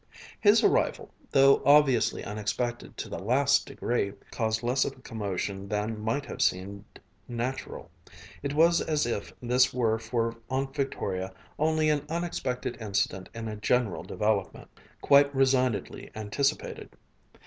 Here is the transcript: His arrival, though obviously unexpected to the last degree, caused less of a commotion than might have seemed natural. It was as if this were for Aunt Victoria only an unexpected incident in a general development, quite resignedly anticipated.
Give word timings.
His 0.39 0.63
arrival, 0.63 1.11
though 1.29 1.61
obviously 1.63 2.23
unexpected 2.23 2.97
to 2.97 3.07
the 3.07 3.19
last 3.19 3.67
degree, 3.67 4.13
caused 4.31 4.63
less 4.63 4.83
of 4.83 4.93
a 4.97 5.01
commotion 5.01 5.69
than 5.69 5.99
might 6.01 6.25
have 6.25 6.41
seemed 6.41 6.83
natural. 7.27 7.91
It 8.41 8.55
was 8.55 8.81
as 8.81 9.05
if 9.05 9.31
this 9.43 9.71
were 9.71 9.99
for 9.99 10.37
Aunt 10.49 10.73
Victoria 10.75 11.31
only 11.59 11.87
an 11.91 12.03
unexpected 12.09 12.79
incident 12.81 13.29
in 13.35 13.47
a 13.47 13.57
general 13.57 14.01
development, 14.01 14.69
quite 15.01 15.31
resignedly 15.35 16.09
anticipated. 16.15 16.95